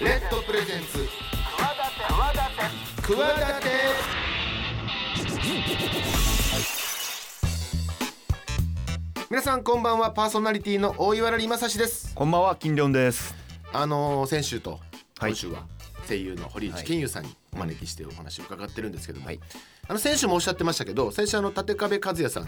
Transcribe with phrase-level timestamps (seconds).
[0.00, 1.08] レッドプレゼンツ。
[3.02, 3.16] 企
[3.60, 3.68] て
[9.28, 10.12] 皆さんこんばんは。
[10.12, 12.14] パーソナリティの大岩良正史です。
[12.14, 13.34] こんばんは金良です。
[13.72, 14.78] あのー先週と
[15.18, 15.30] はい。
[15.30, 15.64] 今週は
[16.06, 19.40] 声優の堀内健優さんにお招きしてお話を伺ってるんですけども、はい。
[19.88, 22.44] あの先週もおっしゃってましたけど先週あの立壁和也さん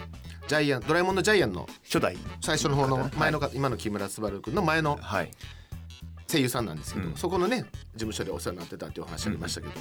[0.46, 2.16] ジャイアンドラえもんのジャイアンの初代。
[2.42, 5.32] 最初の方のはい前のか、今の木村昴君の前のはい
[6.30, 7.16] 声優さんなんですけど、うん。
[7.16, 9.72] そこのね事務所でお世話になってたっていうお話ありましたけど、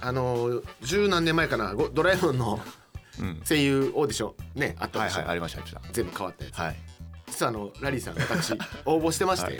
[0.00, 2.60] あの十何年前かなごドラえもんの
[3.20, 3.42] うん。
[3.46, 6.76] 声優オーディションねあったはいでしょ、はいありましたありまし全部変わったやつ、たはい。
[7.26, 8.52] 実はあのラリーさん私
[8.84, 9.58] 応募してまして、はい。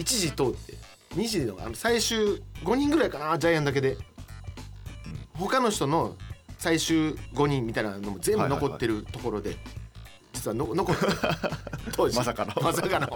[0.00, 0.74] 一時通って
[1.14, 3.96] 二時のあの最終5人ぐらいかなジャイアンだけで、
[5.34, 6.14] 他の人の
[6.58, 9.56] 最終5人みたいなのも全部残ってるところで、
[10.34, 11.06] 実はの残って
[11.96, 12.16] 当時。
[12.16, 12.52] まさかの。
[12.62, 13.08] まさかの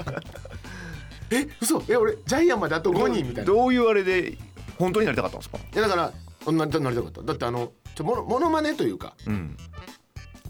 [1.31, 1.83] え嘘。
[1.89, 3.45] え俺ジャイアンまであと5人みたいな。
[3.45, 4.37] どういうあれで
[4.79, 5.59] 本当になりたかったんですか？
[5.59, 6.13] いやだから
[6.53, 7.23] ななりたかった。
[7.23, 9.57] だってあのちょモノモノマネというかうん。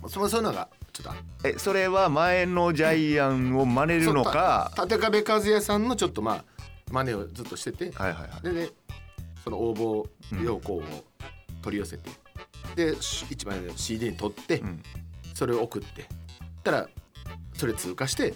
[0.08, 4.72] そそういうのがちょっとあえそれは前のジャイアンを真似るのか？
[4.76, 6.44] 立壁和也さんのちょっとまあ
[6.90, 7.90] 真似をずっとしてて。
[7.92, 8.42] はいはいはい。
[8.42, 8.70] でで
[9.44, 10.82] その応募要項を
[11.62, 12.10] 取り寄せて、
[12.76, 14.82] でし一枚の CD に取って、うん。
[15.34, 16.06] それを送って。
[16.62, 16.88] たら
[17.54, 18.34] それ通過して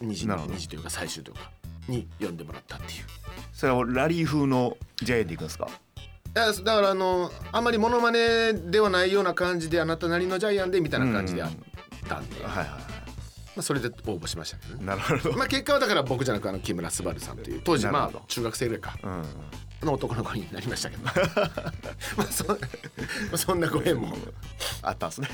[0.00, 0.54] 2時なるほど。
[0.54, 1.50] 二時というか最終というか
[1.88, 3.04] に読んでもらったっていう。
[3.52, 5.68] それをラリー風のジャイアンでいくんですか？
[6.34, 11.50] いやだからあのあんまりモノマネではないような感じであなたなりのジャイアンでみたいな感じであっ
[12.08, 12.78] たんで、まはいはいは
[13.58, 14.82] あ、それで応募しましたけどね。
[14.82, 14.86] い。
[14.86, 15.36] なるほど。
[15.36, 18.96] まあ結果はだから僕じゃなくあの木村昴さんという当時まあ中学生ぐらいか。
[19.02, 19.24] うん。
[19.86, 21.04] の男の子になりましたけど。
[21.04, 22.56] まあそま
[23.34, 24.16] あそんなご縁も。
[24.82, 25.28] あったんですね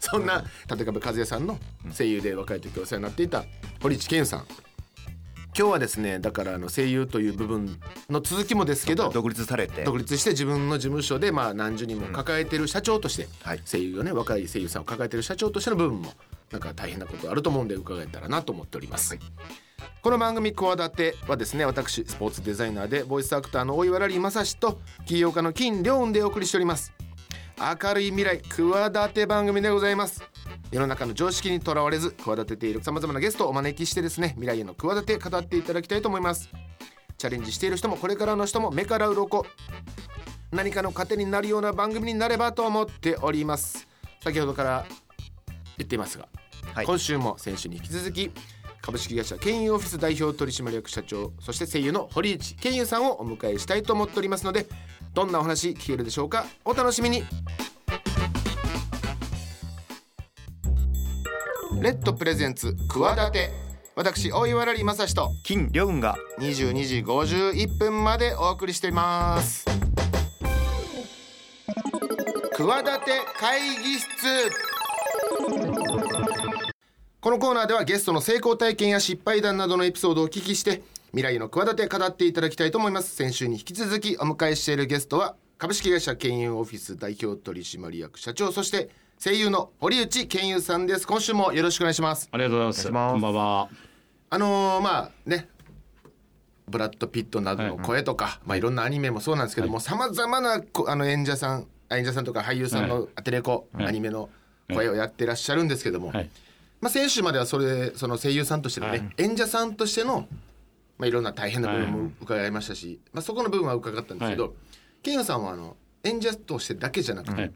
[0.00, 1.58] そんな立壁和也さんの
[1.96, 3.44] 声優で若い時お世話になっていた
[3.80, 4.46] 堀内健さん。
[5.56, 7.76] 今日はですねだからあの声優という部分
[8.08, 9.84] の続きもですけど独立されて。
[9.84, 13.60] 独立して自分の事務所でまあ何十人も抱えてる社長として、はい。
[13.64, 16.12] 声優をね若い声優さんを抱えてる社長としての部分も
[16.50, 19.18] なんか大変なことあると思うんで伺えたらなと思っております、
[20.02, 26.92] この番組「企て」はですね私スポーツデザイナーでボイスアクターの大岩良理正史と起業家の金良雲でお送りしております
[27.60, 30.24] 明るい未来企て番組でございます。
[30.72, 36.48] 世の中の常識にとらわれず企てているさまざまなゲストをお招きしてですね未来への企て語っていただきたいと思います。
[37.18, 39.44] チャレンジしている人もこれからの人も目から鱗。
[40.52, 43.86] 何かの糧になるような番組になればと思っております。
[44.24, 44.86] 先ほどから
[45.76, 46.28] 言っていますが、
[46.72, 46.86] はい。
[46.86, 48.30] 今週も先週に引き続き
[48.80, 54.66] 株式会社ケンオフィス代表取締役社長そして声優の堀内健優さんをお迎えしたいと思っておりますので
[55.12, 56.46] どんなお話聞けるでしょうか？
[56.64, 57.24] お楽しみに。
[61.80, 63.50] レッドプレゼンツ企て
[63.96, 65.30] 私大岩良理正史と。
[65.42, 66.16] 金良雲が。
[66.38, 69.64] 22時51分までお送りしています。
[72.52, 74.06] 企て会議室。
[77.20, 80.82] このコーナーではゲストの成功体験や失敗談などのエピソードをお聞きして
[81.12, 83.16] 未来の企て語っていただきたいと思います。
[83.16, 91.08] 先週に引き続きお迎えしているゲストは株式会社ケンユーオフィス代表取締役社長そして声優の堀内健優さんです。
[91.08, 92.28] 今週もよろしくお願いします。
[92.30, 93.12] ありがとうございます。
[93.12, 93.68] こんばんは。
[94.30, 95.48] あのーまあね。
[96.68, 103.86] ブラッド・ピットなどの声とか、いまあ、いろんなアニメもそうなんですけどもさまざまなこあの演者さんあ演者さんとか俳優さんのアテレコ、はい。
[103.86, 104.30] アニメの
[104.72, 106.30] 声をやってらっしゃるんですけども、はい。
[106.80, 109.10] まあ、先週まではそれその声優さんとしてのね、はい。
[109.18, 110.28] 演者さんとしての、
[111.00, 114.52] まあ、いろんな大変な部分も伺いましたし、まあ、そこの部分は伺ったんですけど、はい
[115.02, 117.52] ケンヤさんはあの演者としてだけじゃなくて、はい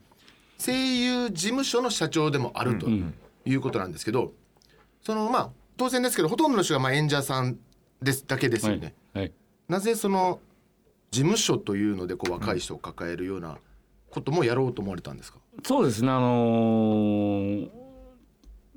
[0.57, 3.13] 声優事務所の社長でもあるとん
[3.45, 4.33] いうことなんですけど、
[5.03, 7.59] そのまあ当然ですけどほとんどの人がまあ演者さん
[8.01, 8.95] ですだけですよね。
[9.13, 9.33] はい。
[9.69, 10.41] なぜその
[11.11, 13.59] 事務所というのでこう若い人を抱えるような
[14.09, 16.11] こともやろうと思われたんですか、そうですね。
[16.11, 17.69] あのー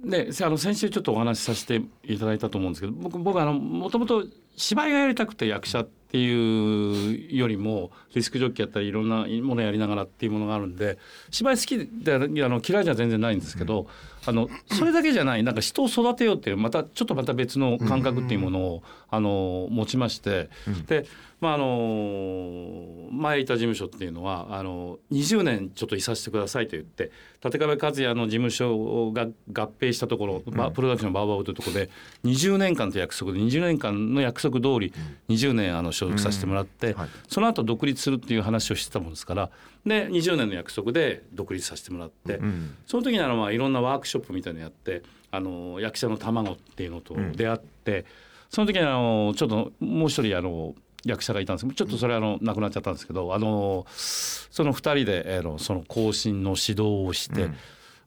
[0.04, 4.26] ね、せあの先週ちょっとお話しさせていただいたと思うんですけど僕僕あのもともと
[4.58, 10.98] 芝居がやりたくて役者っていうよりもリスクジョッキーやったりいろんなものやりながらっていうものがあるんで
[11.30, 13.88] 芝居好きであの嫌いじゃ全然ないんですけど、
[14.28, 20.50] あのそれだけじゃないなんか人を育てようっていうまたちょっとまた別の感覚っていうものを、あの持ちまして、
[20.88, 21.06] で
[21.40, 27.12] まああの前いた事務所っていうのはあの20年ちょっといさせてくださいと言って
[27.44, 31.90] 立壁和也の事務所が合併したところ、まあプロダクションバーバーというところで
[32.26, 34.94] 20年間という約束で20年間の約束通り
[35.30, 37.10] 20年あの所属させてもらって、はい。
[37.30, 39.50] その後独立するっていう話をしてたもんですから
[39.88, 48.06] で20年の約束で独立させてもらって、うんその時にあのまあいろんなワークショップみたいなのやってあの役者の卵っていうのと出会って、
[48.50, 50.76] その時にあのちょっともう一人あの
[51.06, 57.56] 役者がいたんですけどちょっとそれあの亡くなっちゃったんですけどあのその2人であのその行進の指導をして、うん。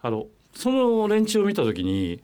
[0.03, 2.23] あのその連中を見た時に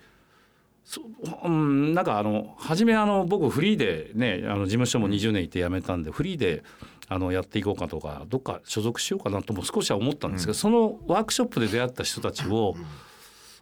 [0.85, 1.02] そ
[1.44, 6.62] うん、なんかあの初めあの僕フリーでねあの事務所も20年いて辞めたんでフリーで
[7.08, 12.75] あのやっていこうかとかどっか所属しようかなとも少しは思ったんですけど、そのワークショップで出会った人たちを、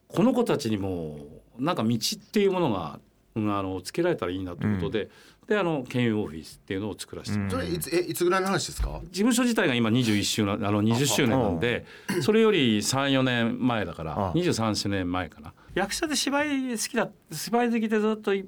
[0.09, 1.19] この子たちにも
[1.59, 3.01] なんか道っていうものが、
[3.35, 5.11] うん、あのつけられたらいいなということで、
[5.47, 9.01] であの県有オフィスっていうのを作らせてもらってそれいつえいつぐらいの話ですか？
[9.05, 11.85] 事務所自体が今21周年あの20周年なんで
[12.23, 15.53] それより34年前だからあ23年前かな。
[15.75, 18.47] 役者で芝居好きだ芝居好きでずっと一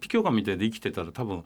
[0.00, 1.44] 匹狼みたいで生きてたら多分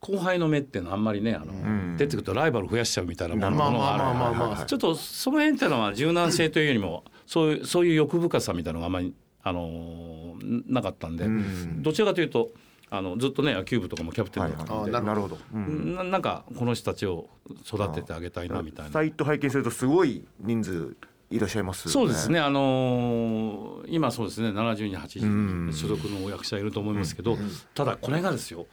[0.00, 1.96] 後輩の目っていうのはあんまりねあの、ん。
[1.96, 11.82] 出てくるとライバル増やしちゃうみたいなものまあがあるまあまあまあまあ、はいちょっとその辺っていうのは柔軟性というよりもそういう そういう欲深さみたいなのがあんまり、あのーなかったんで、うん。
[11.82, 12.50] どちらかというと
[12.90, 15.94] あのずっとね野球部とかもキャプテンはいだったんで、はいなるほど、うん。
[15.96, 17.28] ななんかこの人たちを
[17.66, 18.92] 育ててあげたいなみたいな。
[18.92, 20.96] サイト拝見するとすごい人数
[21.30, 24.48] いらっしゃいます、そうですね、あのー今そうですね。
[24.48, 25.26] 70人80う
[25.68, 25.70] ん。
[25.70, 27.36] 人所属の役者いると思いますけど、
[27.74, 28.66] ただこれがですよ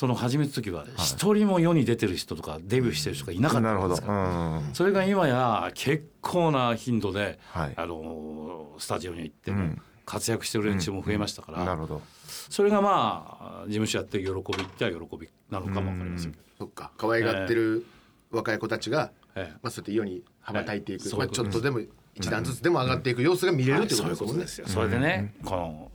[0.00, 4.62] その始めた時は一人も世に出てる人とかデビューしてる人がいなかったんですか。
[4.66, 7.74] うん、それが今や結構な頻度で、はい。
[7.76, 9.82] あのースタジオに行ってもうん。
[10.06, 12.00] 活躍してる連中も増えましたから、なるほど。
[12.48, 16.92] それがまあ事務所やってる喜びっては喜びなのかもわかりませんけど、そっか。
[16.96, 17.84] 可愛がってる
[18.30, 19.52] 若い子たちが、ええ。
[19.62, 21.80] まあ、そうやって世に羽ばたいていく、まあ、ええそういうことちょっとでも
[22.14, 24.42] 一段ずつでも上がっていく様子が見れるってことですもんね。
[24.44, 24.48] よ。
[24.66, 25.89] それでね、この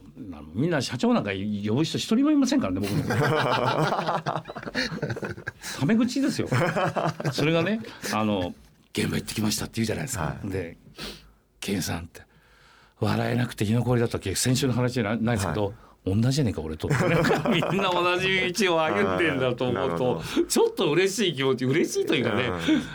[0.54, 3.04] みんな社長なんか呼ぶ人一人もいませんからね僕の
[5.80, 6.48] タメ口ですよ。
[7.34, 7.82] それがね
[8.14, 8.56] あの
[8.94, 10.50] 現場行ってきましたって言うじゃないですか、はい。
[10.50, 10.78] で
[11.60, 12.22] 「ケンさん」って
[13.00, 14.36] 笑えなくて居残りだったっけ。
[14.36, 15.74] 先週の話じゃないないですけど、
[16.06, 22.52] 同じじゃねえか俺とみんな同じ道を歩んでんだと思うとほちょっと嬉しい気持ち嬉しいというかね、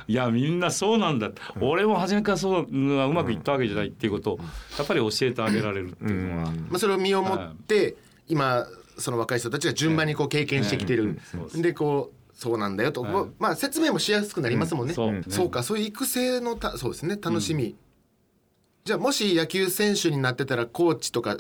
[0.07, 1.31] いやみんなそうなんだ。
[1.61, 4.39] 俺も初めからそううんうまくいったわけじゃないっていうことを
[4.79, 7.97] やっぱり教えてあげられるっていうのは、まあ、それを身をもって、
[8.29, 8.67] 今
[8.97, 11.19] その若い人たちが順番にこう経験してきてる、
[11.57, 13.27] でこうそうなんだよと、はい。
[13.39, 15.13] まあ説明もしやすくなりますもんね、そう。
[15.13, 17.75] ねそうかそういう育成のたそうですね楽しみ、
[18.85, 21.39] じゃあもし野球選手になってたらコーチとか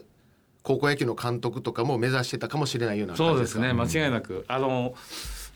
[0.62, 3.28] 高校野球の監督とかも目指してたかもしれないような感じか？
[3.30, 3.72] そうですね。
[3.72, 4.44] 間違いなく。
[4.48, 4.94] あの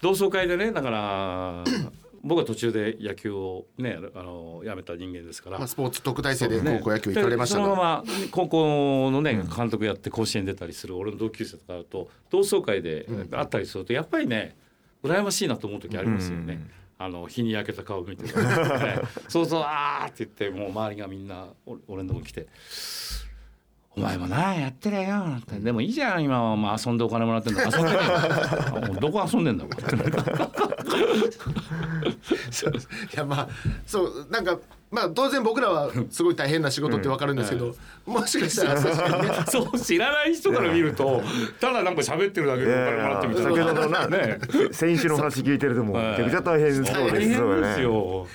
[0.02, 1.64] 同窓会でねだから
[2.22, 6.78] 僕は途中で野球をねあの辞めた人間ですから、まあ、スポーツ特待生でね。
[6.78, 14.56] 高校野球行かれましたでそのから、まま高校のね監督やって甲子園出たりする俺の同級生とかだと同窓会で会ったりするとやっぱりね
[15.02, 16.66] 羨ましいなと思う時ありますよね。
[16.96, 18.30] あの日に焼けた顔見て、 ね、
[19.28, 22.46] そうそうあーって言ってもう周りがみんな俺俺のとこに来て
[23.96, 25.58] 「お前もなやってりゃよ」なんて。
[25.60, 26.56] でもいいじゃん今は。
[26.56, 27.98] まあ遊んでお金もらってんだ 遊んでね
[29.00, 29.68] どこ遊んでんだ い
[33.16, 33.48] やまあ
[33.86, 34.58] そうなんか
[34.94, 37.74] まあ当然僕らはすごい大変な仕事ってわかるんですけど、
[38.06, 39.34] もしかしたら確かにね。
[39.50, 41.20] そう知らない人から見ると
[41.60, 44.38] ただなんか喋ってるだけでお金もらってみたい先ほどのななね。
[44.70, 48.26] 先週の話聞いてるともうめちゃくちゃ大変そうです大変ですねよ。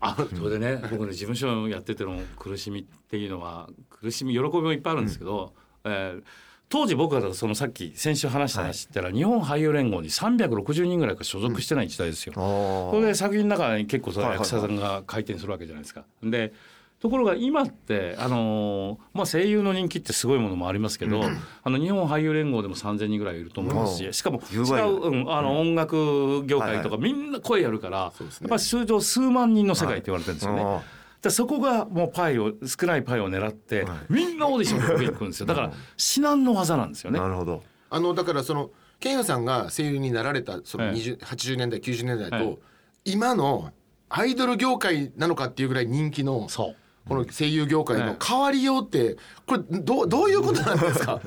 [0.00, 5.52] あ、それでね、僕ね事務所やってての苦しみっていうのは苦しみ喜びもいっぱいあるんですけど、
[5.84, 6.22] えー
[6.68, 12.34] 当時僕がそのさっき先週話した話って言ったら、日本俳優連合に360人ぐらいが所属してない時代ですよ。
[12.34, 16.04] それで作品の中に結構そのはいはいはい役者さんが回転するわけじゃないですか。
[16.22, 16.52] で
[17.00, 21.22] ところが今ってあのーまあ、声優の人気ってすごいものもありますけど、
[21.62, 28.12] あの日本俳優連合でも3,000人ぐらいいると思いますうししかも違10倍う、うん、あの音楽業界とかみんな声やるから、や
[28.46, 30.62] っぱり通常数万人の世界って言われてるんですよね。
[30.62, 30.82] あ
[31.24, 35.46] でそこがもうパイを少ないパイを狙って、みんなオーディションで受けに行くんですよ。
[35.46, 37.18] だから至難の技なんですよね。
[37.18, 37.62] ーなるほど。
[37.90, 40.92] あのだからそのケンヤさんが声優になられたそのええ。
[40.92, 42.58] 20 80年代90年代と、はい
[43.06, 43.70] 今の
[44.08, 46.76] アイドル業界なのかっていうぐらい人気のそう。
[47.08, 49.16] この声優業界の変わりようって
[49.46, 51.20] これどうどういうことなんですか？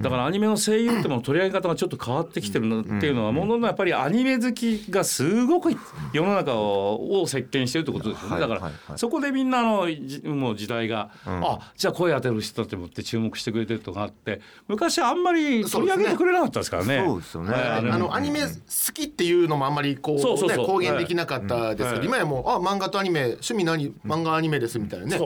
[0.00, 5.70] だからアニメの声優っても取り上げ方がちょっと変わってきてるなっていうのはもののやっぱりアニメ好きがすごく
[6.12, 8.32] 世の中を席巻してるってことですよね。
[8.32, 17.02] はいだからそこでみんなのじもう時代があじゃあ声当てる人だと思って注目してくれてるとかあって昔あんまり取り上げてくれなかったですからね。
[17.06, 17.52] そうですよね。
[17.52, 17.62] はい。
[17.62, 18.46] あのアニメ好
[18.94, 20.58] きっていうのもあんまりこうそうそうそう。
[20.58, 22.06] ね公言できなかったですけど、はい。
[22.06, 25.18] 今やもうあ漫画とアニメ趣味何漫画アニメですみたいなね、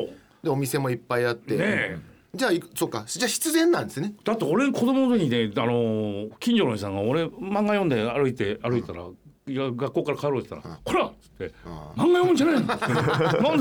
[0.42, 3.04] でお店もいっぱいあって、ねえじゃあいそうか。
[3.06, 4.14] じゃあ必然なんですね。
[4.24, 9.02] だって俺子供の時にねあの近所のおじさんが俺漫画読んで歩いて歩いたら、
[9.46, 12.64] いや学校から帰ろうって言ったら「こら!」っつって漫画読むんじゃないの？
[12.66, 12.78] なん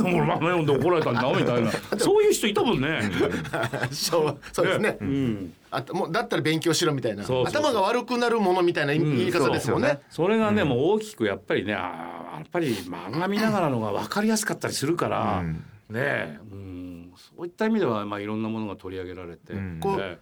[0.04, 1.72] で俺漫画読んで怒られたんだみたいな。
[2.00, 3.02] そういう人いたもんね。
[3.92, 4.98] そうそうですね。
[5.02, 5.54] うん。
[5.72, 7.24] あともうだったら勉強しろみたいな。
[7.24, 7.64] そうそうそう。
[7.64, 15.44] 頭が悪くなるものみたいな言い方ですもんね,、それがね、もう大きくやっぱりねあーやっぱり漫画見ながらのが分かりやすかったりするから、
[15.94, 19.80] ねえ、うん、そういった意味では、まあ、いろんなものが取り上げられて、ん。
[19.80, 20.18] こうね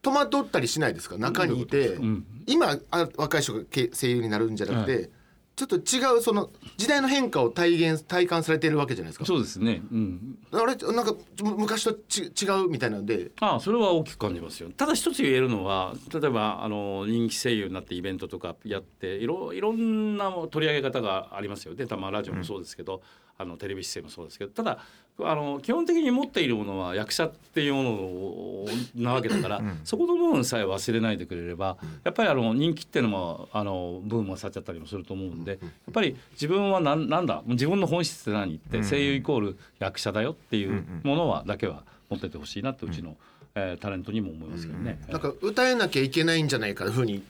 [0.00, 1.16] 戸惑ったりしないですか？
[1.16, 5.10] 中にいて、ん今あ若い人がけ声優になるんじゃなくて、
[5.54, 9.26] ちょっと違うその時代の変化を体現体感されてるわけじゃないですか。
[9.26, 10.74] そうですね、うん、あれ？
[10.74, 11.14] なんか
[11.44, 13.30] む昔とち違うみたいなので。
[13.38, 14.70] ああそれは大きく感じますよ。
[14.76, 23.02] ただ一つ言えるのは例えばあの人気声優になってイベントとかやっていろいろんな取り上げ方がありますよでたまラジオもそうですけど、
[23.42, 24.78] あのテレビ出演もそうですけどただ
[25.20, 43.16] あの基本的に持っているものは役者っていうものなわけだから、そこの部分さえ忘れないでくれれば、やっぱりあの人気っていうのもあの部分もさっちゃったりもすると思うんで、やっぱり自分はなんなんだ自分の本質って何って、声優イコール役者だよっていうものはだけは持っててほしいなってうちの、
[43.54, 44.98] えータレントにも思いますけどね。
[45.10, 47.22] なんか歌えなきゃいけないんじゃないかというふうに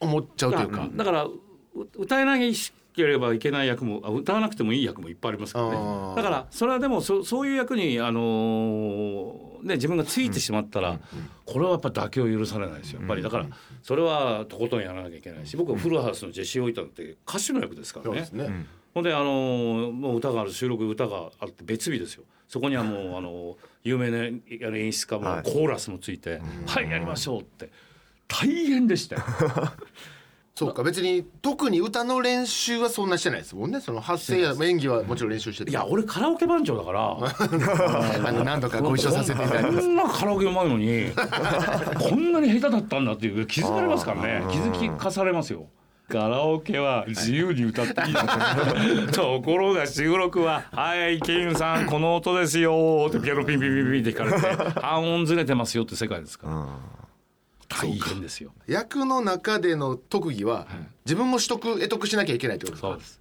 [0.00, 0.88] 思っちゃうというか。
[0.92, 1.38] だからう
[1.96, 2.36] 歌えな
[2.94, 6.16] ければいけない役もあ歌わなくてもいい役もいっぱいありますからあねー。
[6.16, 10.98] だからそれはでもそそういう役に、あのーね、自分がついてしまったら、
[11.44, 13.00] これはやっぱ妥協を許されないですよ。
[13.00, 13.22] やっぱり。
[13.22, 13.46] だから
[13.82, 18.24] それはとことんやらなきゃいけないし僕はフルハウスのジェシー・オイタンって歌手の役ですからね。
[18.24, 18.48] そうです。
[18.50, 18.66] ね。
[18.94, 22.24] ほんであのーもう歌がある収録歌があって別日ですよ。
[22.48, 24.24] そこにはもうあのー有名な
[24.76, 25.42] 演出家もはい。
[25.44, 27.70] コーラスもついて「はい、やりましょう」って。
[28.28, 29.22] 大変でしたよ。
[30.58, 33.80] そうか別に特に歌の練習はそんなしてないですもんね。
[33.80, 35.70] その発声や演技はもちろん練習してて。
[35.70, 39.80] いや俺カラオケ番長だからあの 何度かご一緒させていただいて。
[39.80, 45.66] こんなカラオケうまいのにこんなに下手だったんだっていう気づかれますからね気づきかされますよ。
[46.08, 57.07] カラオケは自由に歌っていいの ところが収録は「はいケインさんこの音ですよ」ってピアノピンピンピンピンって弾かれて半音ずれてますよって世界ですから
[57.68, 58.52] 大変ですよ。
[58.66, 60.66] 役の中での特技は
[61.04, 62.88] 自分も取得得得しなきゃいけないってことですか？
[62.88, 63.20] そうです。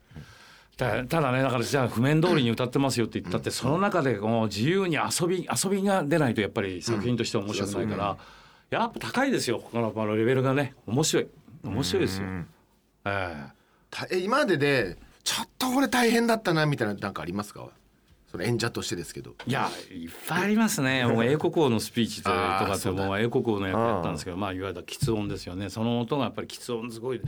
[0.77, 8.17] たただねだからじゃあ譜面通りに歌ってますよって言ったって、その中でこう自由に遊び遊びが出ないとやっぱり作品としては面白くないから、
[8.69, 10.75] やっぱ高いですよこのこのレベルがね。
[10.85, 11.27] 面白い。
[11.63, 12.27] 面白いですよ。
[13.05, 13.47] え
[14.11, 17.69] え今まででちょっとこれ大変だったなみたいななんかありますか？
[18.31, 19.35] その演者としてですけど。
[19.45, 21.05] いやいっぱいありますね。
[21.07, 25.69] もう英国王のスピーチとかってもう英国王の役やったんですけどまあいわゆる喫音ですよね。
[25.69, 27.21] その音がやっぱり喫音すごい。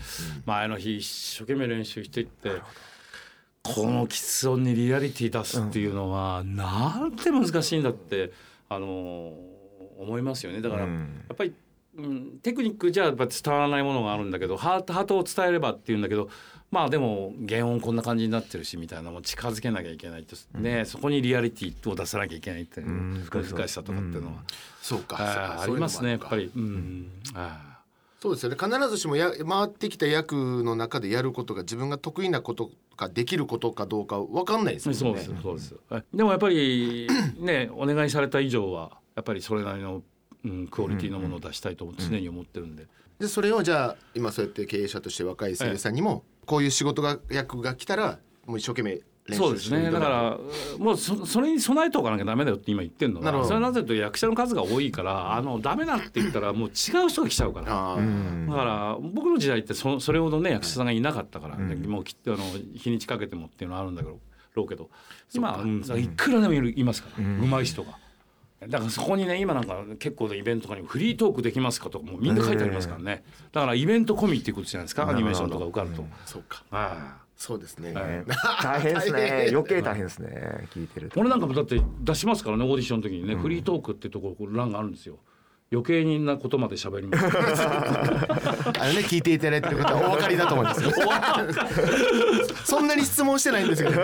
[0.46, 2.52] 前の日一生懸命練習していって
[3.64, 8.32] この喫音にリアリティ出すっていうのはなんて難しいんだって
[8.70, 9.34] あの
[9.98, 10.62] 思いますよね。
[10.62, 11.26] だからやうん。
[11.32, 11.54] っぱり
[11.98, 16.30] うんテクニックじゃやっぱ伝わらないものがあるんだけどハートハートを伝えればっていうんだけど
[16.72, 24.44] まあでも原音こんな感じになってるしみたいなのも近づけなきゃいけないって、ねそこにリアリティを出さなきゃいけないっていううん難しさとかっていうのは、
[24.82, 25.62] そうか。
[25.62, 26.36] ありますねやっぱ。
[26.36, 26.52] り。
[26.56, 27.70] うんあ
[28.20, 28.58] そうですよね。
[28.60, 35.22] 必ずしもや回ってきた役の中でやることが自分が得意なことかできることかどうかわかんないですーもんね。
[35.22, 35.76] そうですそうです。
[35.90, 37.08] はいでもやっぱり
[37.40, 40.04] ね お願いされた以上はやっぱりそれなりの、
[40.44, 42.88] うん、クオリティのものを出したいと常に思ってるんで。
[43.20, 49.04] でそれをじゃあ今そうやって経営者として若い声優さんにもこういう仕事が役が来たらもう一生懸命練
[49.34, 49.92] 習そうですね。
[49.92, 50.38] だから
[50.80, 53.42] もうそそれに備えておかなきゃダメだよって今言ってるのなるほど。
[53.44, 57.68] はそれはなぜと役者の数が多いからあのダメだって言ったらもう違う人が来ちゃうから。
[57.68, 64.20] だから僕の時代ってそそれほどね役者さんがいなかったから、ねもうきっとあの日にちかけてもっていうのはあるんだけど
[64.56, 64.90] ろうけど
[65.36, 67.92] 今うんいくらでもいるいますから、うまい人が。
[68.68, 73.24] だからそこにね今なんか結構イベントとかにフリートークできますかとかもうみんな書いてありますからね。
[73.54, 76.06] だからイベント込みっていうことじゃないですかアニメーションとか受かると。
[76.26, 76.64] そうか。
[76.72, 78.06] ああそうですね、はい。
[78.06, 78.26] ね。
[78.62, 79.48] 大変ですね。
[79.56, 80.68] 余計大変ですね。
[80.74, 81.18] 聞いてると。
[81.22, 85.20] 俺なんかもだって出しますからねオーディションの時にね、フリートークっていうところ欄があるんですよ
[85.72, 87.26] 余計になことまで喋ります。
[87.30, 90.92] あのね聞いていただいてる方はお分かりだと思いますよ。
[92.66, 94.02] そんなに質問してないんですけど。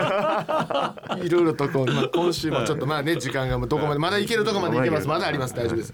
[1.24, 5.08] いろいろとこう、まあ、今週もちょっとまあね時間がもうどこまでまだいけるとこまでいけます。
[5.08, 5.54] まだあります。
[5.54, 5.92] 大丈夫です。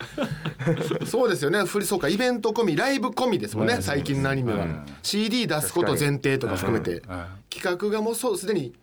[1.11, 1.65] そうですよね。
[1.65, 2.11] フリそうか。
[2.11, 3.79] イベント込みライブ込みですもんね。
[3.81, 4.67] 最近のアニメは。
[5.03, 7.03] CD 出すこと前提とか含めて。
[7.49, 8.75] 企画がもうそうすでに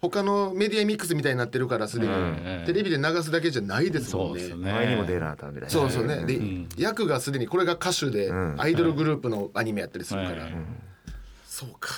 [0.00, 2.12] 他のメディアミックスみたいになってるからすでに。
[2.66, 4.40] テレビで流すだけじゃないですもんね。
[4.40, 4.72] そうですよね。
[4.72, 6.24] 前にも出なかったみたいなそうそうね。
[6.26, 6.40] で、
[6.76, 8.60] 役がすでにこれが歌手でん。
[8.60, 10.54] アイドルグループのアニメやったりするから、はい
[11.46, 11.90] そうか、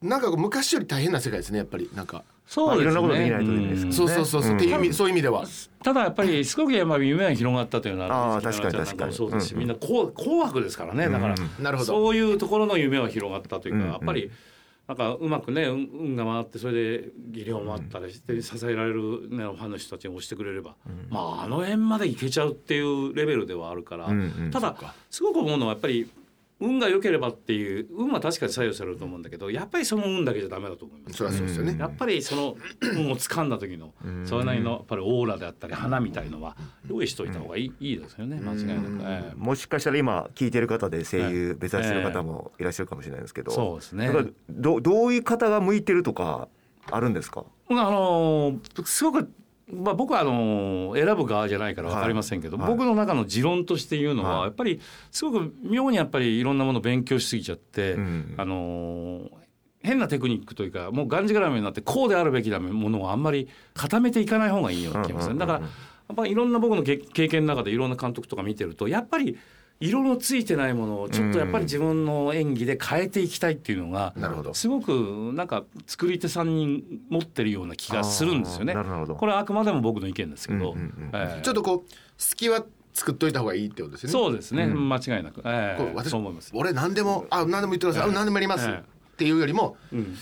[0.00, 1.90] なんか昔より大変な世界ですねやっぱり。
[1.92, 3.00] なんか、そうですね。
[3.00, 3.92] まあいろんなことできないといけないですうん。
[3.92, 5.44] そうそうそうそう、っていう意味そういう意味では。
[5.82, 9.12] ただやっぱりすごくやっぱり夢が広がったというのはあー確かに確かに。
[9.12, 11.86] そうですし、みんな紅紅白ですからねだから、なるほど。
[11.86, 14.30] そういうところの夢は広がったというか、やっぱり
[14.88, 20.76] なんかうまくね運運が回ってそれで技量もあったりして支えられる、ね、ファンの人たちが押してくれれば、
[21.10, 24.08] まああの辺までいけちゃうっていうレベルではあるから、
[24.50, 24.74] ただ
[25.10, 26.10] すごく思うのはやっぱり
[26.60, 31.16] 運が良ければっていう運は確かに左右されると思うんだけどやっぱりその運だけじゃダメだと思います。
[31.16, 36.56] そそうですよね、やっぱりその運を掴んだ時のそれなりのやっぱりオーラであったり花みたいのは
[36.88, 39.34] 用意しといた方がいい,、いいですよね間違いなく、ええ。
[39.36, 44.08] もしかしたら今聞いてる方で声優目指してる方もいらっしゃるかもしれないですけど、そうですね。
[44.08, 46.48] だからどどういう方が向いてるとか
[46.90, 47.44] あるんですか？
[47.70, 49.30] あのーすごく、
[49.72, 52.68] まあ、僕はあのー選ぶ側じゃないから分かりませんけど、はい。
[52.68, 54.44] 僕の中の持論として言うのは、はい。
[54.44, 59.30] やっぱりすごく妙にやっぱりいろんなものを勉強しすぎちゃって、うんあのー
[59.80, 65.60] 変なテクニックというかもうがんじがらめになってこうであるべきなものをあんまり固めていかない方がいいような気がする、うんうんうんうん。
[65.60, 65.66] だからや
[66.12, 69.38] っぱりいろんな僕のけ経験の中でいろんな監督とか見てるとやっぱり
[69.80, 74.54] 色のついてないものをちょっとやっぱり自分の演技で変えていきたいっていうのが、なるほど。
[74.54, 78.72] すごくなんか作り手さんに持ってるような気がするんですよね。
[78.72, 78.84] あー。
[78.84, 79.14] なるほど。
[79.14, 81.10] これはあくまでも僕の意見ですけど、うんうんうん。
[81.14, 81.42] ええ。
[81.42, 84.12] ちょっとこう隙は作っといた方がいいってことですよね。
[84.12, 85.80] そうですね、間違いなく、ええ。
[85.80, 86.50] こう私そう思います。
[86.54, 90.16] 俺何でもあ何でも言ってください、あ何でもやります、ええっていうよりもうん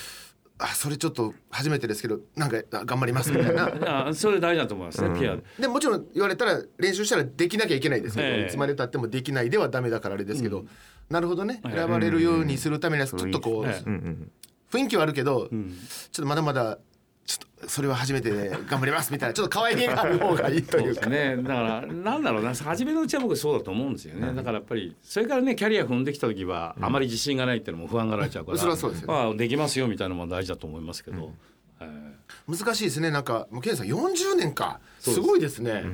[0.58, 3.70] あそれちょっと初めてですけどなんかあ頑張りますみたいな。
[4.08, 5.36] あそれ大事だと思いますね、ピア。
[5.36, 5.42] で。
[5.60, 8.46] でもちろん言われたら練習したらできなきゃいけないですけど、ええ。
[8.46, 10.64] いつまでたってもできないではダメだからあれですけど、
[11.10, 13.92] なるほどねええ選ばれるようにするためにはちょっとこう、ええうん。
[13.92, 14.30] うん。
[14.72, 15.76] 雰囲気はあるけど、ん。
[16.10, 16.78] ちょっとまだまだ
[17.26, 21.11] ちょっとそれは初めてで頑張りますみたいなちょっと可愛げがある方がいいというか。
[21.11, 29.14] ね、だからなんだろうな初めのうちは僕そうだと思うんですよね、だからやっぱりそれからねキャリア踏んできた時はあまり自信がないっていうのも不安がられちゃうから、それはそうですよね。
[29.14, 31.33] まあ、できますよみたいなのも大事だと思いますけど、
[31.80, 32.12] え
[32.49, 33.11] 難しいですね。
[33.11, 34.80] なんかもうケンさん40年か。
[35.00, 35.21] す。
[35.21, 35.85] ごいですね、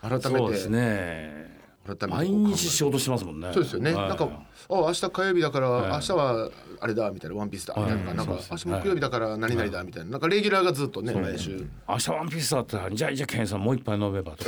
[0.00, 0.28] 改めて。
[0.28, 1.58] えそうですね。
[1.84, 3.50] 改めてこう毎日仕事してますもんね。
[3.52, 4.08] そうですよね、はい。
[4.08, 4.28] なんか
[4.70, 5.92] あ明日火曜日だから、はい。
[5.92, 6.50] 明日は
[6.80, 7.74] あれだみたいなワンピースだ。
[7.76, 7.96] みたい。
[7.96, 10.10] な、はいなんか明日木曜日だから何々だみたいな。
[10.10, 11.66] なんかレギュラーがずっとね毎週。
[11.88, 14.44] 明日ワンピースだったらじゃあじゃあケンさんもう一杯飲めばと。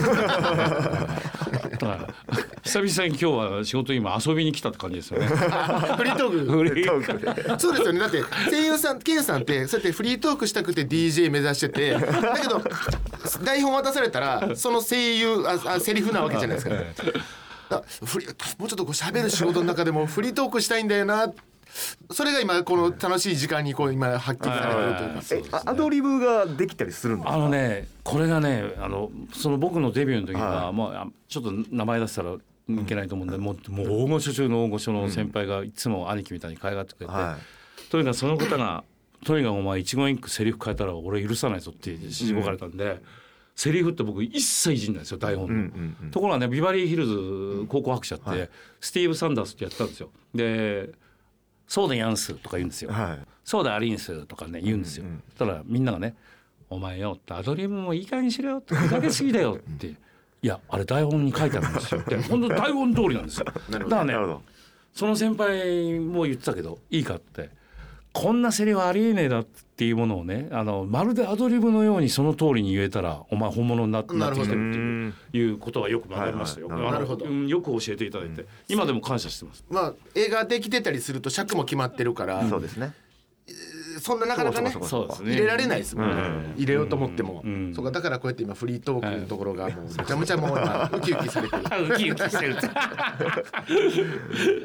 [1.81, 2.09] か
[2.62, 5.26] 久々に今日は仕事今遊びに来たって感じですよね。
[5.26, 5.35] フ
[6.05, 6.52] リートーク。
[6.52, 7.43] フリートーク。
[7.43, 8.01] でそうですよね。
[8.01, 12.62] だって声優さんケンさんってそうやってフリートークしたくて DJ 目指しててだけど
[13.44, 16.75] 台本渡されたらその声優ああセリフなわけじゃないですか。
[16.75, 16.83] だ
[18.04, 18.26] フリ
[18.59, 21.33] もうちょっとこう喋る仕事の中でも フリートークしたいんだよな。
[22.11, 25.62] それが今この楽しい時間にこう今発揮されてるというか。
[25.66, 27.35] アドリブができたりするんですか？
[27.35, 30.72] あのねこれがねあのその僕のデビューの時は、はい。
[30.72, 32.38] もうあちょっと名前出したらい
[32.87, 37.38] けないと思うんで、もうもう大御所中の大御所の先輩がいつも兄貴みたいに可愛がってくれて、は
[37.90, 38.83] とにかくその方が
[39.24, 43.00] 「とにかくお前一言一句セリフ変えたら俺許さないぞ」ってしごかれたんで、
[43.61, 45.55] セリフって僕一切いじんないですよ台本の。
[45.55, 48.49] うんうんうんところがねビバリーヒルズ高校白書って、
[48.81, 50.09] スティーブ・サンダースってやってたんですよ。
[50.35, 50.94] で
[51.68, 52.90] 「そうでやんす」とか言うんですよ。
[52.90, 55.05] はいそうだアリンスとかね言うんですよ。
[55.29, 56.16] そしたらみんながね
[56.70, 59.88] 「お前よ」ってアドリブもいい加減にしろよってふざけすぎだよって。
[59.88, 59.94] い
[60.40, 63.44] やあれ台本に書いてあるんですよって本当台本通りなんですよ。
[63.68, 64.14] だからね
[64.94, 67.51] その先輩も言ってたけどいいかって
[68.14, 74.79] こんなセリフありえねえだっていうものをねあのまるでアドリブのようにその通りに言えたらお前本物になってなってきてるって
[75.38, 76.69] いういうことはよく学びましたよ。
[76.69, 77.07] はいは
[77.47, 77.51] い。
[77.51, 78.47] よく教えていただいて。
[78.69, 79.64] 今でも感謝してます。
[79.69, 82.93] まあ映画できてたりすると尺も決まってるから、そうですね。
[84.01, 87.73] そんななかなかね入れられないですもんね、うん入れようと思っても、ん。
[87.75, 91.62] そうかだからこうやって今フリートークのところがもうめちゃめちゃもう今ウキウキされてる。
[91.95, 92.57] ウキウキしてる。
[92.57, 92.69] って。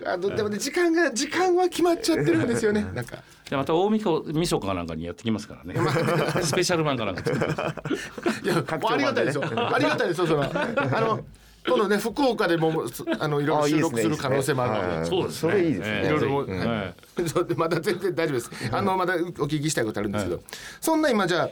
[0.08, 2.86] あのでもね時間が時間は決まっちゃってるんですよね。
[2.93, 3.17] なんか
[3.49, 5.75] でまた大晦日晦日かなんかにやってきますからね。
[6.41, 8.43] スペシャル版かなんか作ってます。
[8.43, 8.47] い。
[8.47, 9.43] やありがたいですよ。
[9.75, 11.23] ありがたいですよそのあの
[11.67, 14.95] 今度ね福岡でもすあのいろいろ収録する可能性もあるので。
[14.97, 15.05] はい。
[15.05, 15.51] そうですね。
[15.51, 15.86] それいいですね。
[15.88, 16.60] ええいろいろもぜひ。
[16.60, 18.51] ええ そうでまだ全然大丈夫です。
[18.71, 20.41] あのまだお聞きしたいことあるんですけど、
[20.81, 21.49] そんな今じゃあ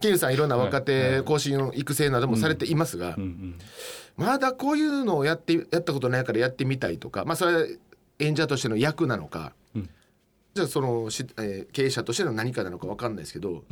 [0.00, 3.16] ケンさんいろんな若手更新育成などもされていますが、
[4.16, 7.66] まだこういうのをやってやったことないからやってみたいとか、まあそれは
[8.18, 9.52] 演者としての役なのか。
[10.54, 13.64] じゃあそのし、えー経営者としての何かなのかわかんないですけど、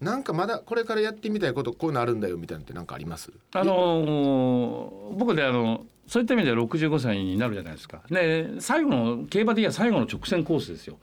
[0.00, 3.32] なんかまだこれからやってみたいことこういうのあるんだよみたいなのってなんかあります？
[3.54, 8.02] あのー僕であのそういった意味では65歳になるじゃないですか。
[8.08, 10.98] で最後の競馬で言えば最後の直線コースですよ。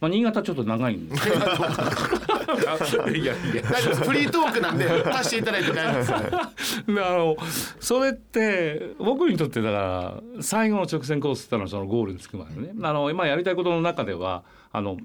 [0.00, 1.16] まあ新潟ちょっと長いんで。
[1.16, 1.36] すけど。
[1.36, 1.40] い。
[3.26, 3.62] やいや。
[3.62, 4.04] 大丈夫です。
[4.04, 6.86] フリートークなんで足していただいて大丈夫です。
[6.86, 7.36] であの
[7.80, 12.72] それって僕にとってだから最後の直線コースってのはそのゴールにつくまでね。
[12.82, 14.96] あの今やりたいことの中ではあの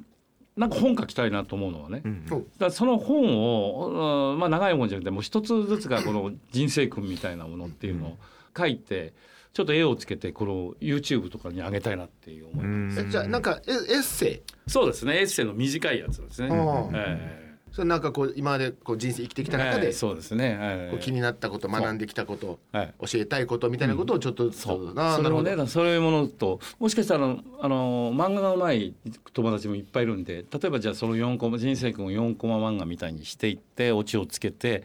[0.56, 8.18] なんか本書きたいなと思うのはね、だからその本を、うんまあ、長い本じゃなくてもう一つずつがこの人生訓みたいなものっていうのを
[8.58, 9.14] 書いて
[9.54, 12.98] ちょっと絵をつけてこの YouTube とかに上げたいなっていう思いうん。
[12.98, 14.42] えじゃあなんかエエッセイ？
[14.68, 15.20] そうですね。
[15.20, 16.92] エッセイの短いやつですね、うん。
[16.96, 22.94] えそれなんかこう今までこう人生生きてきえた中でええそうですね、気になったこと学んできたことはい。
[23.00, 24.90] 教えたいことみたいなことをちょっとそう。
[24.98, 25.50] あーなるほど。
[25.50, 28.94] それをねそういうものともしかしたらあのあの漫画がうまい
[29.34, 34.84] 友達もいっぱいいるんで例えばじゃあその4コマ人生君を4コマ漫画みたいにしていってオチをつけて、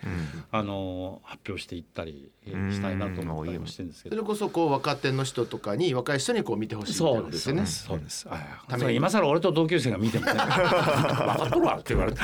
[0.53, 4.17] あの発表していったりえーしたいなと思ったりもしてるんですけど。
[4.17, 7.71] それこそこう若手の人とかに若い人にこう見てほしいみたいなそうですすことでよねよね。
[7.71, 8.27] そうです。
[8.69, 12.21] ため今更俺と同級生が見てもね、分かっとるわって言われて。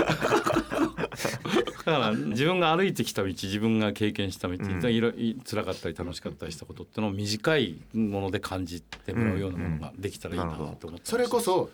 [1.84, 4.54] だから自分が歩いてきた道、自分が経験した道、
[4.88, 11.00] いろい辛かったり楽しかったりしたことってのを短いもので感じてもらうようなものができたらいいなと思ってます。
[11.04, 11.70] それこそ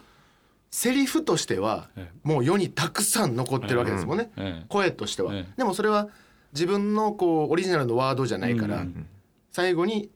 [0.71, 4.67] セリフとしてはえもう世にたくさん残ってるわけですもんね、ええ。
[4.69, 5.53] 声としては、ええ。
[5.57, 6.09] でもそれは
[6.53, 9.07] 自分のこうオリジナルのワードじゃないから、うん
[9.51, 10.09] 最後に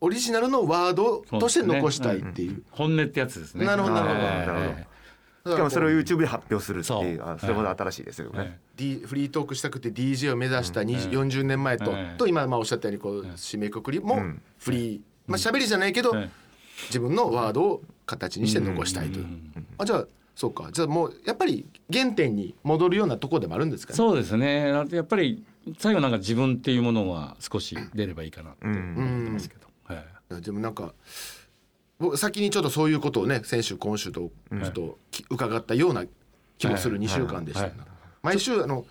[0.00, 2.62] オリジナルのワードとして残したいっていう。
[2.70, 3.66] 本音ってやつですね。
[3.66, 4.20] なるほどなるほど。
[4.20, 4.64] ええなるほど。
[4.80, 4.86] え
[5.52, 8.58] しかもそれをを YouTube で発表するっていうそそれも新しいですよえね。
[8.76, 16.30] D フリートークしたくて DJ を目指した20ええ40年前と,、ええと今まあおっしゃったようにこう締めくくりもんフリー、まあ喋りじゃないけど、え
[16.88, 19.26] 自分のワードを形にして残したいという、
[19.78, 20.68] あじゃあそうか。
[20.72, 23.96] じゃあもうやっぱり原点に戻るようなところでもあるんですかね？
[23.96, 24.68] そうですね。
[24.68, 25.44] やっぱり
[25.78, 28.72] 最後なんか自分っていうものが少し出ればいいかなと思
[29.22, 29.66] ってますけど。
[29.84, 30.02] は
[30.38, 30.40] い。
[30.40, 30.94] でもなんか
[31.98, 36.04] 僕先にちょっとそういうことをね先週今週とちょっとき伺ったような
[36.58, 37.72] 気もする2週間でした、はい
[38.22, 38.84] 毎週あの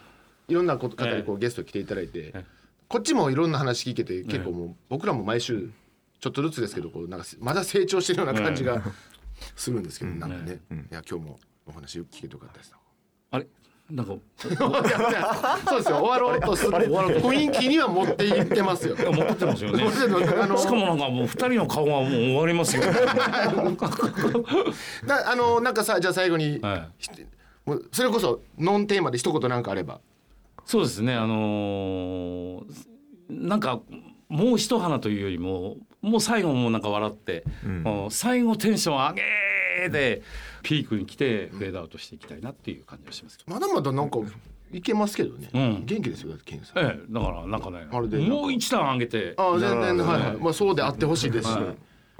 [0.47, 2.45] いろんなこと方にこうゲスト来ていただいて、はい。
[2.87, 5.71] こっちもいろんな話聞けて結構もう僕らも毎週
[6.19, 8.81] ちょっとずつですけどこうなんかまだ成長してるような感じが
[9.55, 12.73] するんですけど、なんかね、いや今日もお話聞けてよかったです。
[13.31, 13.47] あれ？
[13.89, 14.51] なんか そう
[15.77, 18.95] ですよ終わろうとする雰囲気には持っていってますよ。
[18.97, 19.83] 持ってますよね。
[20.41, 22.81] あのしかもなんかもう二人の顔がもう終わりますよ。
[25.05, 26.87] だあのなんかさじゃあ最後に、はい
[27.91, 29.99] それこそノンテーマで一言なんかあれば。
[30.65, 31.15] そうですね。
[31.15, 32.95] あのー
[33.27, 33.81] なんか
[34.29, 37.43] もう一花というよりももう最後もなんか笑って、
[37.83, 39.23] もう最後テンション上げ
[39.89, 40.21] で
[40.63, 43.53] ピークに来てフェードアウトしていきたいなっていう感じがしますけど。
[43.53, 44.19] まだまだなんか
[44.71, 45.49] いけますけどね。
[45.53, 46.79] うん元気ですよだってケンさん。
[46.79, 50.27] ええ、だからなんかねまるでもう一段上げてああ全然はいはい。
[50.29, 51.55] はいまあそうであってほしいですし。
[51.57, 51.75] はい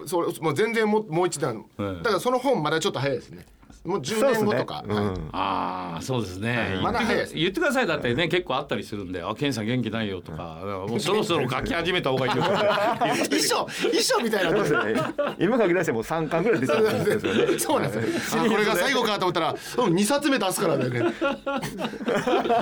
[0.05, 1.65] それもう全然ももう一段。
[1.77, 3.45] はいだからその本まだちょっと早いですね。
[3.85, 4.73] もう10そうですね年後とか。
[4.75, 14.51] はいうんああそうですね、まだ早いです言ってくださいだってね結構あったりするんで「あケンさん元気ないよ」とか「もうそろそろ書き始めた方がいいよ」とか衣装衣装みたいな。
[14.51, 15.35] ね。
[15.39, 17.59] 今書き出してもう三巻ぐらい出ちゃったんですよね。
[17.59, 18.41] そうなんですよ。
[18.43, 21.13] あこれが最後かと思ったら、うん二冊目出すからだよね。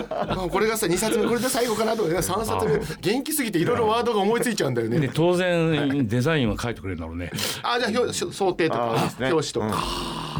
[0.09, 4.99] あ これがさ二冊目これで最後かなと思って三冊目元気すぎていろいろワードが思いついちゃうんだよね。
[4.99, 7.31] で当然デザインは書いてくれるんだろうね
[7.63, 9.83] あじゃあ表想定とか表紙とか。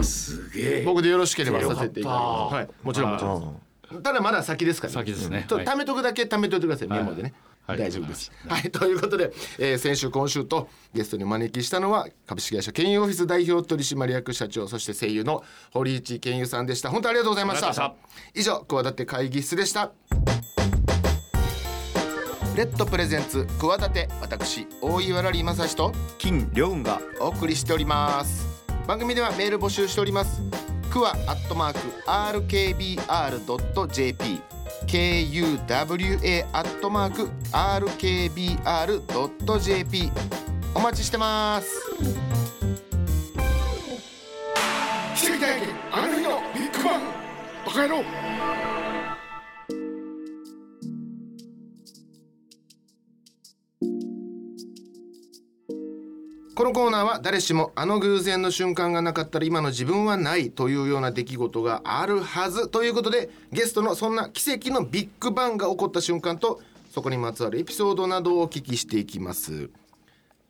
[0.02, 2.56] すげえ僕でよろしければさせていただきます。
[2.56, 3.62] はい、もちろんもちろん。
[4.02, 5.38] ただまだ先ですから、先ですね。
[5.38, 5.48] はい。
[5.48, 7.34] ちょっと貯めとくだけ貯めといてください、メモでね。
[7.68, 7.78] はい。
[7.78, 8.32] 大丈夫です。
[8.48, 16.90] はい、ということで、えー先週今週とゲストにお招きしたのは株式会社ケンユーオフィス代表取締役社長そして声優の堀内健優さんでした。
[16.90, 17.68] 本当ありがとうございました。
[17.68, 17.94] ござい。
[18.36, 19.92] 以上企て会議室でした。
[22.56, 27.02] レッドプレゼンツ企て私大岩良理正史と金良雲が。
[27.20, 28.53] お送りしております
[28.88, 30.41] 番組ではメール募集しております。
[30.91, 34.41] くわアットマーク RKBR.jp
[34.86, 40.12] KUWA アットマーク RKBR.jp
[40.76, 41.69] お待ちしてます。
[45.15, 47.02] 奇跡体験あの日のビッグバン。
[47.65, 48.04] バカ野郎。
[56.63, 69.54] このコーナーは誰しもあの偶然の瞬間がなかったら今の自分はないというような出来事があるはずということでゲストのそんな奇跡のビッグバンが起こった瞬間とそこにまつわるエピソードなどをお聞きしていきます。
[69.54, 69.69] 引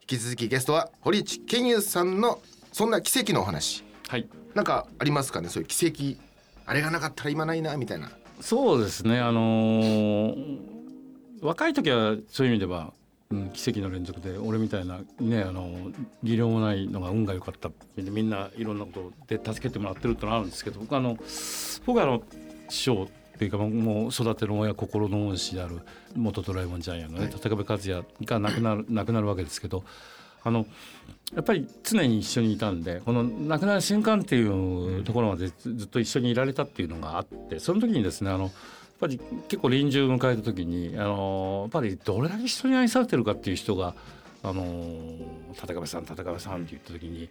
[0.05, 2.39] き続きゲストは堀内健優さんの
[2.71, 3.33] そんな奇跡。
[3.33, 4.27] のお話はい。
[4.53, 5.49] なんかありますかね？
[5.49, 6.21] そういう奇跡
[6.67, 8.11] あれがなかったら今ないなみたいな。
[8.39, 9.19] そうですね。
[9.19, 10.59] あのー
[11.41, 12.93] 若い時はそういう意味では、
[13.33, 15.91] うん、奇跡の連続で俺みたいなねあの
[16.21, 17.71] 技量もないのが運が良かった。
[17.97, 21.17] みんないろんなことで助けてもらってるってのはあるんですけど僕あの
[21.85, 22.23] 僕はあの
[22.69, 25.79] 師匠っていうかもう育てる親心の恩師である
[26.15, 29.83] 元ドラえもんジャイアンのね立壁和也が亡くなる亡くなるわけですけど
[30.43, 30.65] あの
[31.33, 38.51] やっぱり常に一緒にいたんでこの亡くなる瞬間っていうところまでずずっと一緒にいられたっていうのがあってその時にですねあの
[39.03, 43.95] ぱり結構臨終を迎えた時にあのやっぱりどれだけ人に愛されてるかっていう人が
[44.43, 47.29] あのー立壁さん立壁さんって言った時に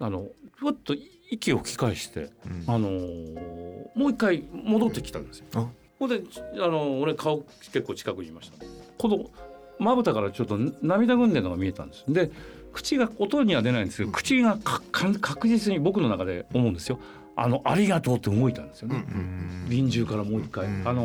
[0.00, 0.94] あのふわっと
[1.30, 5.46] 息を吹き返して、うんあのーもう一回戻ってきたんですよ。
[5.54, 5.66] あ
[5.98, 6.22] ほんで
[6.62, 8.56] あの俺顔結構近くにいました。
[8.98, 9.30] この
[9.78, 12.04] まぶたからちょっと涙ぐんでるのが見えたんです。
[12.08, 12.30] で
[12.72, 16.98] 口が音には出ないんですけど口がかか確実に僕の中で思うんですよ。
[17.42, 19.02] あのありがとうって動いたんですよね。
[19.10, 21.02] うん臨終からもう一回、うんあの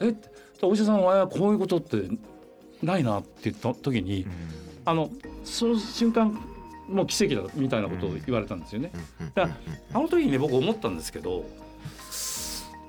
[0.00, 0.14] ーえ
[0.62, 2.08] お医者さんはこういうことって
[2.82, 4.26] ないなって言った時に、
[4.84, 5.10] あの
[5.44, 6.40] その瞬間
[6.88, 8.90] もう奇跡だみたいなことを言われたんですよね。
[9.34, 9.56] だから
[9.92, 11.44] あの時にね僕思ったんですけど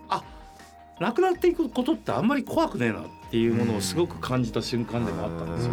[0.07, 0.23] あ
[0.99, 5.71] 亡くなっていくことってあんまり怖くねえなっていうものをすごく感じた瞬間でもあったんですよ。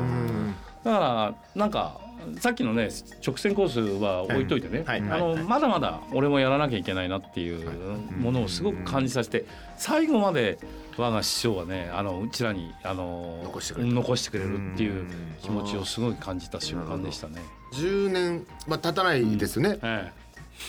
[0.84, 2.00] だからなんか
[2.40, 2.88] さっきのね
[3.26, 5.00] 直線コースは置いといてね、はい。
[5.00, 9.44] あのまだまだ俺もやらなきゃいけないなっていうものをすごく感じさせて
[9.76, 10.58] 最後まで
[10.96, 15.06] 我が師匠はねあのうちらにあの残してくれる残してくれるっていう
[15.42, 17.42] 気持ちをすごい感じた瞬間でしたね。
[17.74, 20.12] 10年、まあ、経たないですよね、え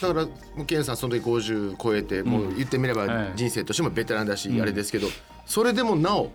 [0.01, 0.31] だからも
[0.63, 5.07] うケンさんその時50超えて、もう言ってみればはい人生としてもベテランだし、うんあれですけど
[5.45, 6.31] それでもなお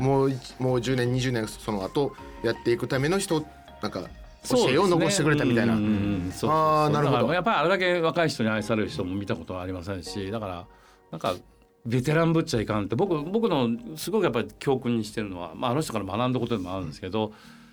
[0.00, 3.44] もういもう10年20年その後やっていくための人
[3.82, 4.08] なんか
[4.48, 5.86] 教えをそうですね残してくれたみたいな、うんうん
[6.26, 6.50] うんそう。
[6.50, 7.32] あーなるほど。
[7.32, 10.66] やっぱりあれだけ若い人に愛される人も見たことはありませんしだから
[11.10, 11.34] なんか
[11.86, 17.32] ベテランぶっちゃいかんって僕僕のすごくやっぱり教訓にしてるのは、まあ、あの人から学んだことでもあるんですけど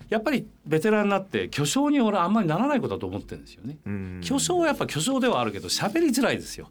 [0.10, 3.78] やっぱりベテランになって巨匠に俺はあんまりならないことだと思ってるんですよね。
[4.22, 6.70] 巨匠はやっぱ巨匠ではあるけど喋りづらいですよ。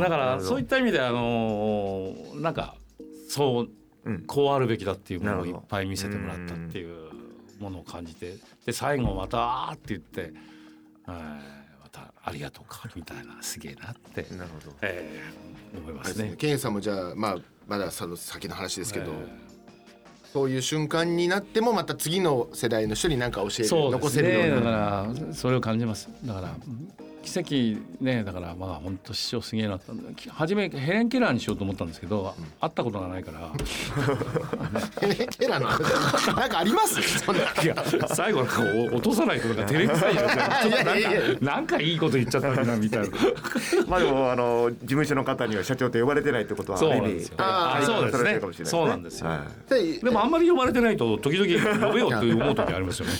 [0.00, 2.76] だからそういった意味であのーなんか
[3.28, 3.68] そう
[4.04, 4.22] うん。
[4.22, 6.96] こうあるべきだっていうものをいっぱい見せてもらったっていう
[7.58, 9.38] ものを感じてで最後また
[9.70, 10.20] 「あーって言って
[11.10, 11.20] 「はい
[11.82, 14.76] またありがとうか」みたいなすげえなって、なるほど。
[14.82, 16.14] えー思いますね。
[16.14, 16.36] すね。
[16.36, 19.26] ケンさんもじゃあまあまだその先の話ですけど、え
[20.32, 24.62] そういう瞬間になってもまた次の世代の人に何か教える、ーそうです残せるよねだうな。
[24.62, 26.08] からそれを感じます。
[26.24, 26.54] だから
[27.28, 29.92] 奇跡ねだからまあ本当師匠すげえなった
[30.32, 33.50] 初めヘレン・ケラーにしようと思ったんですけど、会ったことがないから。
[35.38, 36.26] ケラの話。
[36.34, 36.98] なんかあります？
[37.64, 37.74] いや
[38.08, 38.62] 最後なんか
[38.92, 40.22] お落とさないとか照れくさいよ。
[41.40, 43.16] なんかいいこと言っちゃったなみたいな。
[43.86, 47.34] まあでもあの事務所の方には社長と呼ばれてないってことはそうなんですよ。
[47.38, 48.40] あそうですね。
[48.64, 49.28] そうなんですよ。
[49.28, 49.70] はい。
[49.70, 53.14] ででもあんまり呼ばれてないと時々呼べよって思う時ありますよね。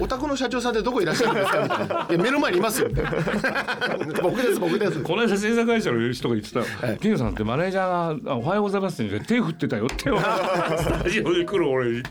[0.00, 1.62] お宅の社長さんってどこいらっしゃるんですか？
[1.62, 2.88] みたいないや目の前にいますよ
[4.22, 5.02] 僕です僕です。
[5.02, 6.98] この間制作会社の人が言ってたよ。
[7.00, 9.96] ケンさんってマネージャーがあおはようございますって手振ってたよって。
[10.10, 12.02] スタジオに来る俺に。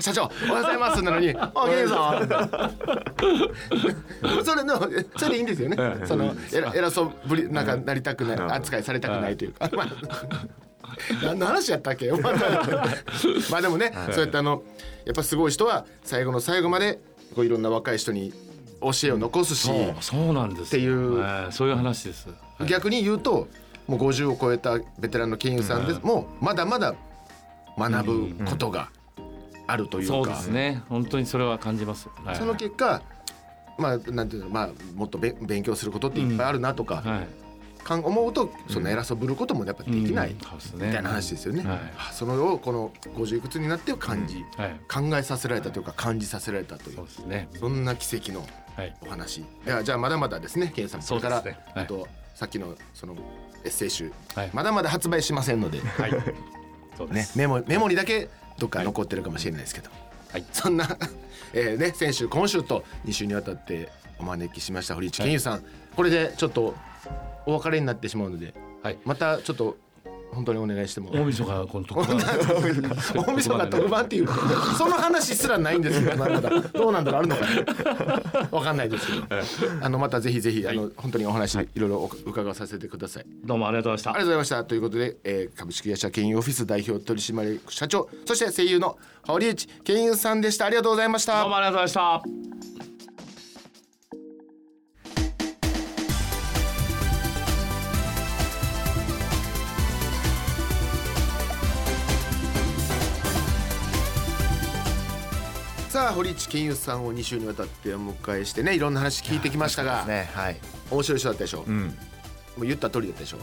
[0.00, 2.28] 社長おはようございますなのに「あケンさん」
[4.44, 4.78] それの
[5.16, 5.76] それでいいんですよね。
[5.78, 6.06] ええ。
[6.06, 9.88] その偉偉そうぶりなんかなりたくない扱いされたくないというか、まあ
[11.22, 12.10] 何の話やったっけ？
[12.12, 12.32] まあ
[13.50, 14.62] まあでもねそうやってあの
[15.04, 16.98] やっぱすごい人は最後の最後まで
[17.34, 18.32] こういろんな若い人に
[18.80, 20.64] 教えを残すしそうなんですよ。
[20.66, 22.28] っていうええそういう話です。
[22.28, 23.48] はい逆に言うと
[23.86, 26.94] もう50を超えたベテランの金融さんでもまだまだ
[27.76, 28.90] 学ぶことが
[29.66, 30.82] あるというか、そうですね。
[30.88, 32.08] 本当にそれは感じます。
[32.24, 33.02] はいその結果
[33.76, 37.43] まあなんていうのまあもっとべ勉強することっていっぱいあるなとか、はい。
[37.84, 38.82] かん思うとそん。
[38.82, 40.34] な偉そうぶることもやっぱできない、
[40.74, 41.62] みたいな話ですよね。
[41.62, 41.78] はい。
[41.98, 44.80] あそのをこの50いくつになって感じ、はい。
[44.88, 47.48] 考えさせられたというか感じさせられたというそうですね。
[47.58, 48.96] そんな奇跡のはい。
[49.02, 49.40] お話。
[49.40, 51.02] いやじゃあまだまだですねケンさん。
[51.02, 51.44] これから、
[51.74, 53.14] あとさっきのその
[53.64, 54.50] エッセイ集、はい。
[54.52, 56.10] まだまだ発売しませんので、はい。
[56.96, 57.38] そうです。
[57.38, 59.90] ねメモメモにだけどっか残ってるかもしれないですけど、
[60.32, 60.44] はい。
[60.52, 60.88] そんな、
[61.52, 65.64] えーね、先週今週と2週にわたってお招きしました堀内健優さん、
[65.96, 66.74] これでちょっと
[67.46, 68.98] お別れになってしまうのではい。
[69.04, 69.76] またちょっと
[70.32, 71.10] 本当にお願いしても。
[71.12, 72.18] 大晦日この特番。
[73.24, 74.28] 大晦日特番っていう
[74.76, 76.12] その話すらないんですよ。
[76.18, 77.46] まだまだどうなんだろうあるのか。
[77.46, 79.26] ねわかんないですけど。
[79.80, 81.68] あのまたぜひぜひあの本当にお話い。
[81.76, 83.26] ろいろお伺わさせてください。
[83.44, 84.10] どうもありがとうございました。
[84.10, 84.64] ありがとうございました。
[84.64, 90.66] ということで、えー株式会社ケンユーオフィス代表取締役社長そして声優の堀内健優さんでした。
[90.66, 91.40] ありがとうございました。
[91.40, 92.73] どうもありがとうございました。
[105.94, 110.56] さあ堀内健優さんを2週にわたってお迎えしてねいろんな話聞いてきましたが、ねはい。
[110.90, 111.96] 面白い人だったでしょ、もうん。
[112.58, 113.38] う言った通りだったでしょ？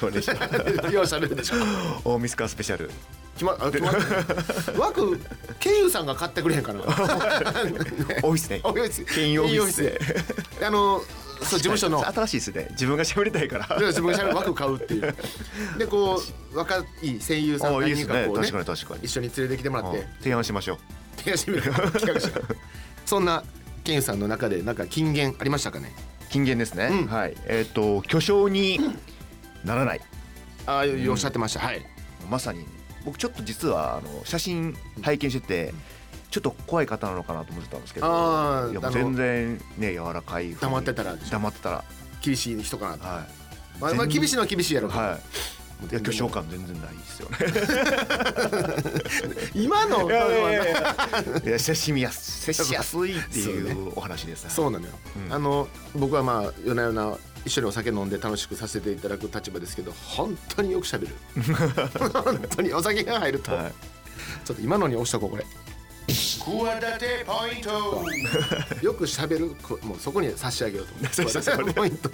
[0.00, 0.90] どうでした。
[0.92, 1.56] ようしゃべるでしょ？
[2.04, 2.88] 大ミスカースペシャル。
[3.34, 5.18] 決まあ決まって枠
[5.58, 6.82] 健優さんが買ってくれへんかな。
[6.82, 9.98] オフィスねオフィス兼用オフィスで
[10.64, 11.00] あの
[11.40, 15.16] そう事務所の新しいですね自分が喋りたいからで自分がしゃべる枠買うっていう
[15.76, 16.22] でこ
[16.54, 20.78] う若い声優さん何人かこうね確かに確かに一緒に連れてきてもらってうん提案しましょう
[21.18, 22.30] 提案してみる企画者
[23.04, 23.44] そんな
[23.84, 25.92] ケンユさんの中でなんか金言ありましたかね？
[26.30, 27.06] 金言ですね、うん。
[27.06, 27.36] はい。
[27.46, 28.78] えっ、と巨匠に
[29.64, 30.00] ならない。
[30.66, 31.84] ああおっしゃってました、はい。
[32.30, 32.64] まさに
[33.04, 35.74] 僕ちょっと実はあの写真拝見してて
[36.30, 41.84] ちょっと怖い方なのかなと思ってたんですけどいや全然ね柔らかい黙ってたら黙ってたら。
[42.20, 43.24] 厳しい人かなと、は
[43.80, 45.57] まあ、まあ厳しいのは厳しいやろうはい
[45.90, 47.30] いや巨匠感全然ないですよ。
[47.30, 47.36] ね
[49.54, 50.12] 今のい。
[50.12, 50.62] やいやいや
[51.44, 54.92] いや親しみやす接しやすいっていうお話ですそうなのよ、
[55.26, 55.32] うん。
[55.32, 61.14] あの僕はまあ夜な夜な一緒にお酒飲んで楽しくさせていただく立場ですけど本当によく喋る。
[62.12, 63.72] 本当にお酒が入ると、はい。
[64.44, 65.46] ちょっと今のに押しとこうこれ。
[66.08, 68.04] 企てポイント。
[68.82, 72.10] よく喋るこもうそこに差し上げようと思って ポイント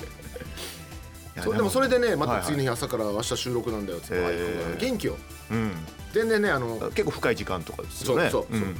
[1.42, 4.80] そうでもそれでねまた次の日朝から明日収録なんだよって、へー。
[4.80, 5.16] 元気よ。
[5.50, 5.72] うん
[6.12, 8.30] 全然ねあの結構深い時間とかですよね。
[8.30, 8.68] そうそうそう。
[8.68, 8.76] うん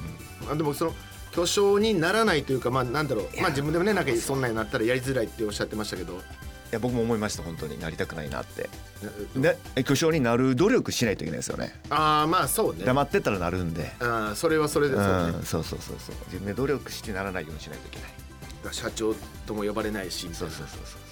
[0.53, 0.95] あでもその
[1.33, 3.41] 巨匠にならないというかまあなんだろう。
[3.41, 6.13] まあ自分でもねなんかそんなになったらやりづらいっておっしゃってましたけど。
[6.15, 6.17] い
[6.71, 7.79] や僕も思いました本当に。
[7.79, 8.69] なりたくないなって。
[9.35, 11.75] ね巨匠になる努力しないといけないですよね。
[11.91, 12.85] ああまあそうね。
[12.85, 13.93] 黙ってたらなるんで。
[13.99, 15.39] あーそれはそれでうそうね。
[15.39, 16.15] んそうそうそうそう。
[16.27, 18.11] 自分で努力してならないようにしないといけない。
[18.75, 19.15] 社長
[19.47, 21.04] とも呼ばれないしそいうなそうそうそう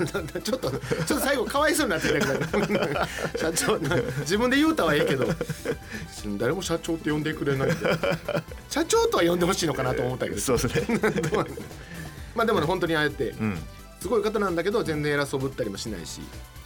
[0.42, 2.84] ちょっとちょっと最後かわいそうになってたけど
[3.36, 5.26] 社長な自分で言うたはええけど。
[6.38, 7.70] 誰も社長って呼んでくれない。
[8.68, 10.40] 社長とは呼んでほしいのかなと思ったけど。
[10.40, 11.00] そうですね。
[12.34, 13.58] まあでもね本当にああやってうん。
[14.00, 16.20] すごい方なんだけど全然偉そうぶったりもしないし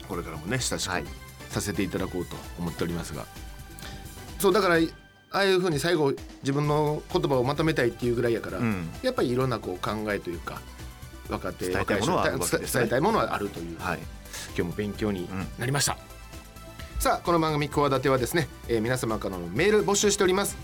[0.08, 1.04] これからもね親しくはい。
[1.50, 3.26] させていただこうと思っておりますが、
[4.40, 4.78] そうだからあ
[5.38, 8.88] あいうふうに最後自分の言葉をまとめたいっていうぐらいやから、うん。
[9.02, 10.60] やっぱりいろんなこう考えというか
[11.28, 12.48] 若手伝えたいものはある伝
[12.84, 13.98] えたいものはあるという、はい。
[14.48, 15.96] 今日も勉強になりました、
[16.98, 20.56] さあこの番組「企て」はですね、えー皆様からのメール募集しております。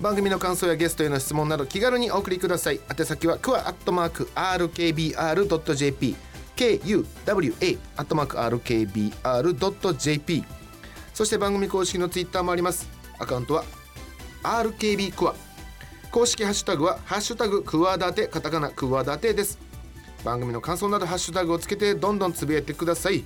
[0.00, 2.78] 番組の感想やゲストへの質問など気軽にお送りください。
[2.88, 6.14] 宛先はクワアットマーク RKBR.jp
[6.56, 10.44] KUWA アットマーク RKBR.jp
[11.14, 12.88] そして番組公式のツイッターもあります。
[13.18, 13.64] アカウントは
[14.44, 15.34] RKB クワ
[16.12, 19.58] 公式ハッシュタグは「ハッシュタグクワダテ」カタカナクワダテです
[20.24, 23.24] 番組の感想などハッシュタグをつけてどんどんつぶやいてください。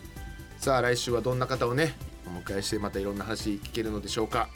[0.58, 1.94] さあ来週はどんな方をね
[2.26, 4.48] お迎えしてまたいろんな話聞けるのでしょうか。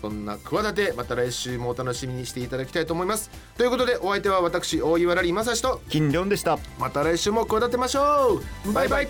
[0.00, 3.30] そんな企てまた来週もお楽しみにしていただきたいと思います。
[3.56, 6.58] ということでお相手は私大岩良理正史と金良でした。
[6.78, 8.72] また来週も企てましょう。
[8.72, 9.08] バイバイ